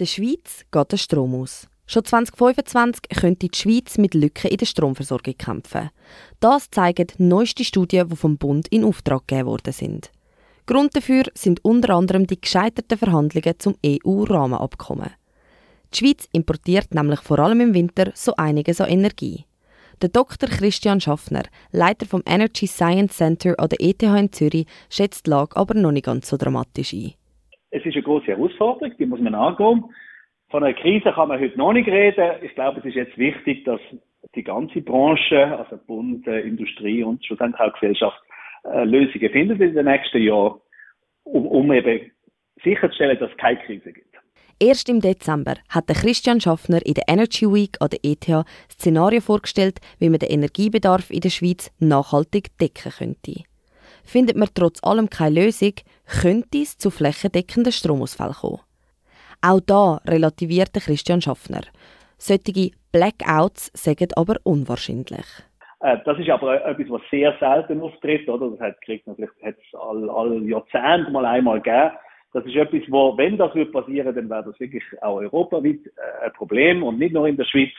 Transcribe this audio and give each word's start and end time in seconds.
Der 0.00 0.06
Schweiz 0.06 0.64
geht 0.72 0.92
der 0.92 0.96
Strom 0.96 1.34
aus. 1.34 1.68
Schon 1.86 2.06
2025 2.06 3.02
könnte 3.20 3.48
die 3.48 3.54
Schweiz 3.54 3.98
mit 3.98 4.14
Lücken 4.14 4.50
in 4.50 4.56
der 4.56 4.64
Stromversorgung 4.64 5.36
kämpfen. 5.36 5.90
Das 6.40 6.70
zeigen 6.70 7.08
neueste 7.18 7.64
Studien, 7.64 8.08
die 8.08 8.16
vom 8.16 8.38
Bund 8.38 8.66
in 8.68 8.82
Auftrag 8.82 9.28
gegeben 9.28 9.48
worden 9.48 9.74
sind. 9.74 10.10
Grund 10.64 10.96
dafür 10.96 11.24
sind 11.34 11.62
unter 11.66 11.90
anderem 11.90 12.26
die 12.26 12.40
gescheiterten 12.40 12.96
Verhandlungen 12.96 13.54
zum 13.58 13.76
EU-Rahmenabkommen. 13.84 15.10
Die 15.92 15.98
Schweiz 15.98 16.26
importiert 16.32 16.94
nämlich 16.94 17.20
vor 17.20 17.38
allem 17.38 17.60
im 17.60 17.74
Winter 17.74 18.10
so 18.14 18.34
einiges 18.36 18.80
an 18.80 18.88
Energie. 18.88 19.44
Der 20.00 20.08
Dr. 20.08 20.48
Christian 20.48 21.02
Schaffner, 21.02 21.42
Leiter 21.72 22.06
vom 22.06 22.22
Energy 22.24 22.66
Science 22.66 23.18
Center 23.18 23.54
an 23.58 23.68
der 23.68 23.82
ETH 23.82 24.02
in 24.02 24.32
Zürich, 24.32 24.66
schätzt 24.88 25.26
die 25.26 25.30
Lage 25.30 25.54
aber 25.56 25.74
noch 25.74 25.92
nicht 25.92 26.06
ganz 26.06 26.30
so 26.30 26.38
dramatisch 26.38 26.94
ein. 26.94 27.12
Es 27.70 27.84
ist 27.84 27.94
eine 27.94 28.02
große 28.02 28.26
Herausforderung, 28.26 28.94
die 28.98 29.06
muss 29.06 29.20
man 29.20 29.34
angehen. 29.34 29.84
Von 30.50 30.64
einer 30.64 30.74
Krise 30.74 31.12
kann 31.12 31.28
man 31.28 31.40
heute 31.40 31.56
noch 31.56 31.72
nicht 31.72 31.88
reden. 31.88 32.32
Ich 32.42 32.54
glaube, 32.54 32.80
es 32.80 32.86
ist 32.86 32.96
jetzt 32.96 33.16
wichtig, 33.16 33.64
dass 33.64 33.80
die 34.34 34.42
ganze 34.42 34.80
Branche, 34.80 35.58
also 35.58 35.78
Bund, 35.86 36.26
Industrie 36.26 37.04
und 37.04 37.24
schlussendlich 37.24 37.60
auch 37.60 37.72
Gesellschaft, 37.74 38.20
äh, 38.64 38.84
Lösungen 38.84 39.30
findet 39.30 39.60
in 39.60 39.74
den 39.74 39.86
nächsten 39.86 40.22
Jahren, 40.22 40.60
um, 41.24 41.46
um 41.46 41.72
eben 41.72 42.10
sicherzustellen, 42.62 43.18
dass 43.18 43.30
es 43.30 43.36
keine 43.36 43.60
Krise 43.60 43.92
gibt. 43.92 44.10
Erst 44.62 44.90
im 44.90 45.00
Dezember 45.00 45.54
hat 45.70 45.88
der 45.88 45.96
Christian 45.96 46.40
Schaffner 46.40 46.84
in 46.84 46.92
der 46.92 47.04
Energy 47.08 47.46
Week 47.46 47.78
an 47.80 47.88
der 47.88 48.00
ETH 48.02 48.44
Szenario 48.70 49.20
vorgestellt, 49.20 49.80
wie 49.98 50.10
man 50.10 50.18
den 50.18 50.28
Energiebedarf 50.28 51.10
in 51.10 51.20
der 51.20 51.30
Schweiz 51.30 51.70
nachhaltig 51.78 52.58
decken 52.58 52.92
könnte. 52.92 53.44
Findet 54.04 54.36
man 54.36 54.48
trotz 54.54 54.82
allem 54.82 55.08
keine 55.10 55.42
Lösung, 55.42 55.74
könnte 56.20 56.58
es 56.58 56.78
zu 56.78 56.90
flächendeckenden 56.90 57.72
Stromausfällen 57.72 58.34
kommen. 58.34 58.60
Auch 59.42 59.60
da 59.60 60.00
relativiert 60.06 60.74
Christian 60.74 61.20
Schaffner. 61.20 61.62
Solche 62.18 62.72
Blackouts 62.92 63.70
sagen 63.74 64.08
aber 64.16 64.36
unwahrscheinlich. 64.44 65.26
Äh, 65.80 65.98
das 66.04 66.18
ist 66.18 66.28
aber 66.28 66.64
etwas, 66.66 66.90
was 66.90 67.02
sehr 67.10 67.34
selten 67.40 67.80
auftritt, 67.80 68.28
oder? 68.28 68.50
Das 68.50 68.60
hat, 68.60 68.80
kriegt 68.82 69.06
natürlich, 69.06 69.30
hat 69.42 69.56
es 69.56 69.78
all 69.78 70.42
Jahrzehnte 70.46 71.10
mal 71.10 71.24
einmal 71.24 71.60
gegeben. 71.60 71.92
Das 72.32 72.44
ist 72.44 72.54
etwas, 72.54 72.82
wo, 72.88 73.16
wenn 73.16 73.38
das 73.38 73.54
wird 73.54 73.72
passieren, 73.72 74.14
dann 74.14 74.30
wäre 74.30 74.44
das 74.44 74.60
wirklich 74.60 74.84
auch 75.00 75.16
europaweit 75.16 75.80
äh, 75.86 76.26
ein 76.26 76.32
Problem 76.34 76.82
und 76.82 76.98
nicht 76.98 77.14
nur 77.14 77.26
in 77.26 77.36
der 77.36 77.44
Schweiz. 77.44 77.72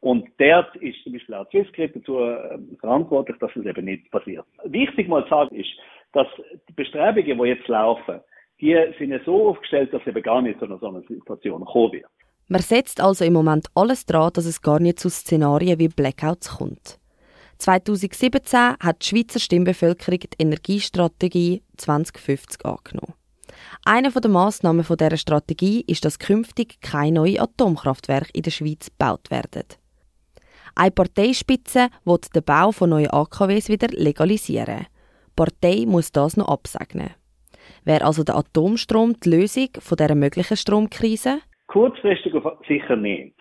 Und 0.00 0.28
dort 0.38 0.76
ist 0.76 1.02
zum 1.02 1.12
Beispiel 1.12 1.34
auch 1.34 1.50
Swissgrid 1.50 1.96
dazu 1.96 2.20
äh, 2.20 2.58
verantwortlich, 2.78 3.36
dass 3.38 3.52
das 3.54 3.64
eben 3.64 3.84
nicht 3.84 4.10
passiert. 4.10 4.44
Wichtig 4.64 5.08
mal 5.08 5.24
zu 5.24 5.30
sagen 5.30 5.56
ist, 5.56 5.70
dass 6.12 6.26
die 6.68 6.72
Bestrebungen, 6.72 7.38
die 7.38 7.48
jetzt 7.48 7.68
laufen, 7.68 8.20
die 8.60 8.76
sind 8.98 9.10
ja 9.10 9.20
so 9.24 9.50
aufgestellt, 9.50 9.92
dass 9.92 10.06
eben 10.06 10.22
gar 10.22 10.42
nicht 10.42 10.58
zu 10.58 10.66
einer 10.66 10.78
so 10.78 10.88
einer 10.88 11.02
Situation 11.02 11.64
kommen 11.64 11.92
wird. 11.92 12.06
Man 12.48 12.62
setzt 12.62 13.00
also 13.00 13.24
im 13.24 13.34
Moment 13.34 13.66
alles 13.74 14.06
daran, 14.06 14.32
dass 14.32 14.46
es 14.46 14.62
gar 14.62 14.80
nicht 14.80 14.98
zu 14.98 15.10
Szenarien 15.10 15.78
wie 15.78 15.88
Blackouts 15.88 16.56
kommt. 16.58 16.98
2017 17.58 18.76
hat 18.80 19.02
die 19.02 19.06
Schweizer 19.06 19.40
Stimmbevölkerung 19.40 20.20
die 20.20 20.42
Energiestrategie 20.42 21.62
2050 21.76 22.64
angenommen. 22.64 23.14
Eine 23.84 24.10
der 24.10 24.30
Massnahmen 24.30 24.84
dieser 24.88 25.16
Strategie 25.16 25.84
ist, 25.86 26.04
dass 26.04 26.18
künftig 26.18 26.80
keine 26.80 27.20
neuen 27.20 27.40
Atomkraftwerke 27.40 28.30
in 28.32 28.42
der 28.42 28.50
Schweiz 28.50 28.86
gebaut 28.86 29.30
werden. 29.30 29.64
Eine 30.74 30.90
Parteispitze 30.90 31.88
will 32.04 32.18
den 32.34 32.44
Bau 32.44 32.72
von 32.72 32.90
neuen 32.90 33.10
AKWs 33.10 33.68
wieder 33.68 33.88
legalisieren. 33.88 34.86
Die 34.86 35.32
Partei 35.36 35.84
muss 35.86 36.12
das 36.12 36.36
noch 36.36 36.48
absegnen. 36.48 37.14
Wäre 37.84 38.04
also 38.04 38.24
der 38.24 38.36
Atomstrom 38.36 39.14
die 39.20 39.30
Lösung 39.30 39.68
von 39.78 39.96
dieser 39.96 40.14
möglichen 40.14 40.56
Stromkrise? 40.56 41.40
Kurzfristig 41.68 42.34
sicher 42.66 42.96
nicht. 42.96 43.34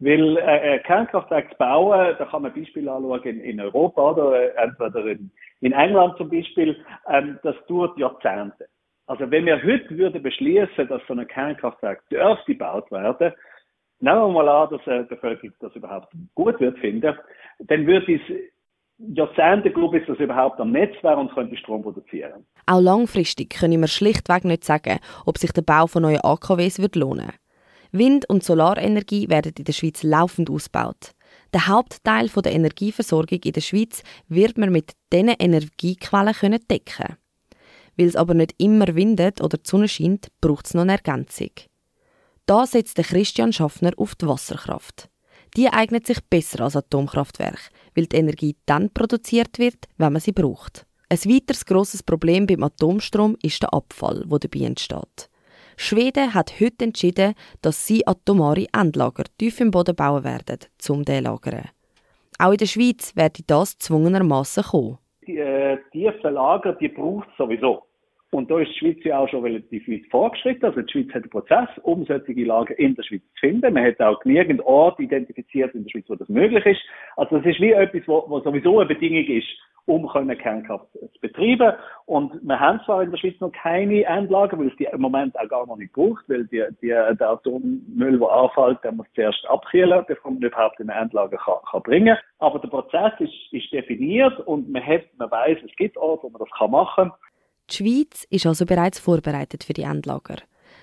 Weil 0.00 0.36
äh, 0.36 0.80
Kernkraftwerke 0.80 1.50
zu 1.50 1.56
bauen, 1.56 2.14
da 2.18 2.24
kann 2.26 2.42
man 2.42 2.52
Beispiele 2.52 2.90
anschauen 2.90 3.22
in, 3.22 3.40
in 3.40 3.60
Europa 3.60 4.10
oder 4.10 4.38
äh, 4.38 4.52
entweder 4.56 5.06
in, 5.06 5.30
in, 5.60 5.72
England 5.72 6.16
zum 6.18 6.28
Beispiel, 6.28 6.76
ähm, 7.08 7.38
das 7.42 7.54
dauert 7.68 7.96
Jahrzehnte. 7.96 8.66
Also 9.06 9.30
wenn 9.30 9.46
wir 9.46 9.62
heute 9.62 9.90
würden 9.90 10.22
beschließen, 10.22 10.88
dass 10.88 11.00
so 11.06 11.14
ein 11.14 11.26
Kernkraftwerk 11.26 12.08
dürfte 12.08 12.52
gebaut 12.52 12.90
werden, 12.90 13.32
nehmen 14.00 14.20
wir 14.20 14.28
mal 14.28 14.48
an, 14.48 14.70
dass 14.70 14.86
äh, 14.86 15.02
die 15.02 15.14
Bevölkerung 15.14 15.54
das 15.60 15.74
überhaupt 15.74 16.12
gut 16.34 16.60
wird 16.60 16.78
finden, 16.78 17.14
dann 17.60 17.86
würde 17.86 18.14
es 18.14 18.20
Jahrzehnte 18.98 19.70
gehen, 19.70 19.90
bis 19.90 20.06
das 20.06 20.18
überhaupt 20.18 20.60
am 20.60 20.70
Netz 20.70 20.94
wäre 21.02 21.16
und 21.16 21.32
könnte 21.34 21.56
Strom 21.56 21.82
produzieren. 21.82 22.46
Auch 22.66 22.80
langfristig 22.80 23.50
können 23.50 23.80
wir 23.80 23.88
schlichtweg 23.88 24.44
nicht 24.44 24.64
sagen, 24.64 25.00
ob 25.26 25.38
sich 25.38 25.52
der 25.52 25.62
Bau 25.62 25.86
von 25.86 26.02
neuen 26.02 26.20
AKWs 26.22 26.80
wird 26.80 26.96
lohnen. 26.96 27.32
Wind- 27.90 28.28
und 28.28 28.42
Solarenergie 28.42 29.28
werden 29.28 29.52
in 29.56 29.64
der 29.64 29.72
Schweiz 29.72 30.02
laufend 30.02 30.50
ausgebaut. 30.50 31.12
Der 31.52 31.68
Hauptteil 31.68 32.28
der 32.28 32.52
Energieversorgung 32.52 33.38
in 33.44 33.52
der 33.52 33.60
Schweiz 33.60 34.02
wird 34.28 34.58
man 34.58 34.72
mit 34.72 34.92
diesen 35.12 35.28
Energiequellen 35.28 36.34
decken 36.68 37.16
Weil 37.96 38.06
es 38.06 38.16
aber 38.16 38.34
nicht 38.34 38.54
immer 38.58 38.94
windet 38.96 39.40
oder 39.40 39.58
die 39.58 39.68
Sonne 39.68 39.86
scheint, 39.86 40.28
braucht 40.40 40.66
es 40.66 40.74
noch 40.74 40.82
eine 40.82 40.92
Ergänzung. 40.92 41.50
Da 42.46 42.66
setzt 42.66 42.98
der 42.98 43.04
Christian 43.04 43.54
Schaffner 43.54 43.92
auf 43.96 44.14
die 44.16 44.26
Wasserkraft. 44.26 45.08
Die 45.56 45.68
eignet 45.68 46.06
sich 46.06 46.18
besser 46.28 46.64
als 46.64 46.76
Atomkraftwerke, 46.76 47.70
weil 47.94 48.06
die 48.06 48.16
Energie 48.16 48.56
dann 48.66 48.90
produziert 48.92 49.58
wird, 49.58 49.86
wenn 49.96 50.12
man 50.12 50.20
sie 50.20 50.32
braucht. 50.32 50.84
Ein 51.08 51.18
weiteres 51.18 51.64
grosses 51.64 52.02
Problem 52.02 52.46
beim 52.46 52.62
Atomstrom 52.62 53.36
ist 53.42 53.62
der 53.62 53.72
Abfall, 53.72 54.24
der 54.26 54.38
dabei 54.40 54.66
entsteht. 54.66 55.30
Schweden 55.76 56.34
hat 56.34 56.60
heute 56.60 56.84
entschieden, 56.84 57.34
dass 57.62 57.86
sie 57.86 58.06
atomare 58.06 58.66
Endlager 58.72 59.24
tief 59.38 59.60
im 59.60 59.70
Boden 59.70 59.96
bauen 59.96 60.24
werden, 60.24 60.58
um 60.88 61.04
den 61.04 61.24
lagern. 61.24 61.70
Auch 62.38 62.52
in 62.52 62.58
der 62.58 62.66
Schweiz 62.66 63.16
werde 63.16 63.42
das 63.46 63.78
zwungenermassen 63.78 64.64
kommen. 64.64 64.98
Die 65.26 65.38
äh, 65.38 65.78
tiefen 65.92 66.34
Lager, 66.34 66.74
die 66.74 66.88
braucht 66.88 67.28
es 67.30 67.36
sowieso. 67.38 67.84
Und 68.34 68.50
da 68.50 68.58
ist 68.58 68.72
die 68.72 68.78
Schweiz 68.78 69.04
ja 69.04 69.20
auch 69.20 69.28
schon 69.28 69.44
relativ 69.44 69.86
weit 69.86 70.06
vorgeschritten. 70.10 70.64
Also 70.64 70.82
die 70.82 70.90
Schweiz 70.90 71.08
hat 71.10 71.22
einen 71.22 71.30
Prozess, 71.30 71.68
um 71.82 72.04
solche 72.04 72.32
Lager 72.32 72.76
in 72.80 72.96
der 72.96 73.04
Schweiz 73.04 73.22
zu 73.34 73.40
finden. 73.46 73.72
Man 73.72 73.84
hat 73.84 74.00
auch 74.00 74.18
genügend 74.18 74.60
Orte 74.66 75.04
identifiziert 75.04 75.72
in 75.72 75.84
der 75.84 75.90
Schweiz, 75.90 76.06
wo 76.08 76.16
das 76.16 76.28
möglich 76.28 76.66
ist. 76.66 76.80
Also 77.16 77.36
das 77.38 77.46
ist 77.46 77.60
wie 77.60 77.70
etwas, 77.70 78.02
wo, 78.08 78.40
sowieso 78.40 78.80
eine 78.80 78.88
Bedingung 78.88 79.24
ist, 79.24 79.46
um 79.86 80.08
Kernkraft 80.08 80.84
zu 80.92 81.20
betreiben. 81.20 81.74
Und 82.06 82.32
wir 82.42 82.58
haben 82.58 82.80
zwar 82.84 83.04
in 83.04 83.12
der 83.12 83.18
Schweiz 83.18 83.38
noch 83.38 83.52
keine 83.52 84.02
Endlager, 84.02 84.58
weil 84.58 84.66
es 84.66 84.76
die 84.78 84.88
im 84.92 85.00
Moment 85.00 85.38
auch 85.38 85.48
gar 85.48 85.64
noch 85.68 85.76
nicht 85.76 85.92
braucht, 85.92 86.28
weil 86.28 86.44
die, 86.46 86.64
die, 86.82 86.88
der 86.88 87.30
Atommüll, 87.30 88.18
der 88.18 88.28
anfällt, 88.28 88.82
der 88.82 88.90
muss 88.90 89.06
zuerst 89.14 89.46
abkühlen, 89.48 90.04
bevor 90.08 90.32
man 90.32 90.42
überhaupt 90.42 90.80
in 90.80 90.90
ein 90.90 91.04
Endlager 91.04 91.36
kann, 91.36 91.62
kann 91.70 91.82
bringen. 91.82 92.16
Aber 92.40 92.58
der 92.58 92.66
Prozess 92.68 93.12
ist, 93.20 93.52
ist 93.52 93.72
definiert 93.72 94.40
und 94.40 94.68
man 94.70 94.84
hat, 94.84 95.02
man 95.18 95.30
weiß, 95.30 95.58
es 95.64 95.76
gibt 95.76 95.96
Orte, 95.96 96.24
wo 96.24 96.30
man 96.30 96.40
das 96.40 96.58
kann 96.58 96.72
machen. 96.72 97.12
Die 97.70 97.76
Schweiz 97.76 98.26
ist 98.30 98.46
also 98.46 98.66
bereits 98.66 98.98
vorbereitet 98.98 99.64
für 99.64 99.72
die 99.72 99.82
Endlager. 99.82 100.36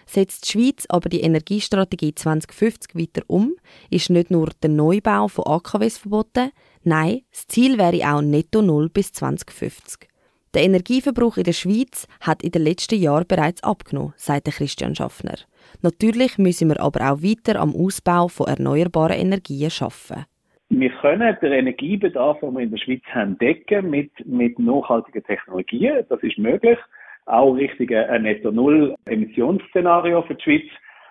Setzt 0.06 0.46
die 0.46 0.52
Schweiz 0.52 0.86
aber 0.90 1.10
die 1.10 1.22
Energiestrategie 1.22 2.16
2050 2.16 2.96
weiter 2.96 3.22
um, 3.28 3.54
ist 3.90 4.10
nicht 4.10 4.32
nur 4.32 4.50
der 4.62 4.70
Neubau 4.70 5.28
von 5.28 5.46
AKWs 5.46 6.00
verboten, 6.00 6.52
nein, 6.84 7.22
das 7.32 7.48
Ziel 7.48 7.78
wäre 7.78 8.14
auch 8.14 8.22
netto 8.22 8.62
null 8.62 8.90
bis 8.90 9.14
2050. 9.14 10.10
Der 10.54 10.64
Energieverbrauch 10.64 11.38
in 11.38 11.46
der 11.46 11.54
Schweiz 11.54 12.08
hat 12.20 12.44
in 12.44 12.52
den 12.52 12.64
letzten 12.64 13.00
Jahren 13.00 13.26
bereits 13.26 13.64
abgenommen, 13.64 14.14
sagt 14.18 14.52
Christian 14.52 14.96
Schaffner. 14.96 15.38
Natürlich 15.82 16.38
müssen 16.38 16.70
wir 16.70 16.80
aber 16.82 17.12
auch 17.12 17.22
weiter 17.22 17.58
am 17.58 17.74
Ausbau 17.74 18.28
von 18.28 18.48
erneuerbaren 18.48 19.18
Energien 19.18 19.72
arbeiten. 19.80 20.26
Wir 20.74 20.90
können 21.02 21.38
den 21.42 21.52
Energiebedarf, 21.52 22.40
den 22.40 22.54
wir 22.54 22.62
in 22.62 22.72
der 22.72 22.78
Schweiz 22.78 23.02
haben, 23.14 23.38
decken 23.40 23.90
mit, 23.90 24.10
mit 24.26 24.58
nachhaltigen 24.58 25.22
Technologien. 25.22 26.06
Das 26.08 26.24
ist 26.24 26.38
möglich. 26.38 26.80
Auch 27.26 27.52
richtig 27.56 27.94
ein 27.94 28.24
Netto-Null-Emissionsszenario 28.24 30.22
für 30.22 30.36
die 30.36 30.44
Schweiz. 30.44 30.64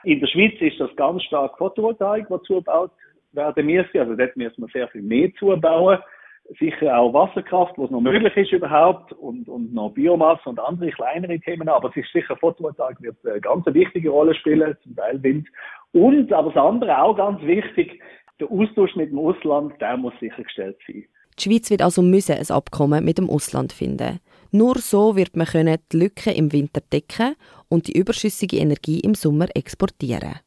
In 0.04 0.21
der 0.21 0.28
Schweiz 0.28 0.54
ist 0.60 0.81
das 0.81 0.97
ganz 0.97 1.22
stark 1.25 1.59
Photovoltaik, 1.59 2.24
was 2.30 2.42
zugebaut 2.45 2.91
werden 3.33 3.66
müsste. 3.66 4.01
Also 4.01 4.16
dort 4.16 4.34
müssen 4.34 4.62
wir 4.62 4.68
sehr 4.68 4.89
viel 4.89 5.03
mehr 5.03 5.28
zubauen. 5.39 5.98
Sicher 6.59 6.98
auch 6.98 7.13
Wasserkraft, 7.13 7.74
was 7.77 7.91
noch 7.91 8.01
möglich 8.01 8.34
ist 8.39 8.53
überhaupt 8.53 9.13
und, 9.13 9.47
und 9.47 9.74
noch 9.74 9.91
Biomasse 9.91 10.48
und 10.48 10.59
andere 10.59 10.91
kleinere 10.91 11.39
Themen. 11.39 11.68
Aber 11.68 11.91
es 11.91 11.97
ist 11.97 12.10
sicher, 12.15 12.34
Photovoltaik 12.34 13.03
wird 13.03 13.16
eine 13.27 13.42
ganz 13.42 13.66
wichtige 13.66 14.09
Rolle 14.09 14.34
spielen, 14.34 14.74
zum 14.83 14.97
Teil 14.97 15.22
Wind. 15.22 15.47
Und, 15.92 16.33
aber 16.33 16.51
das 16.51 16.63
andere 16.63 17.03
auch 17.03 17.15
ganz 17.15 17.42
wichtig, 17.42 18.01
der 18.41 18.51
Austausch 18.51 18.97
mit 18.97 19.10
dem 19.10 19.19
Ausland, 19.19 19.81
der 19.81 19.97
muss 19.97 20.15
sichergestellt 20.21 20.77
sein. 20.87 21.04
Die 21.39 21.42
Schweiz 21.42 21.71
wird 21.71 21.83
also 21.83 22.03
müssen 22.03 22.37
ein 22.37 22.51
Abkommen 22.51 23.04
mit 23.04 23.19
dem 23.19 23.31
Ausland 23.31 23.72
finden. 23.72 24.21
Nur 24.51 24.78
so 24.78 25.16
wird 25.16 25.37
man 25.37 25.47
die 25.92 25.97
Lücken 25.97 26.34
im 26.34 26.53
Winter 26.53 26.81
decken 26.92 27.37
und 27.69 27.87
die 27.87 27.97
überschüssige 27.97 28.57
Energie 28.57 29.01
im 29.01 29.15
Sommer 29.15 29.47
exportieren. 29.54 30.41